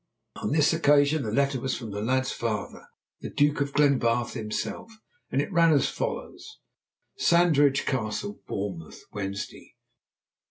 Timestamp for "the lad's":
1.91-2.31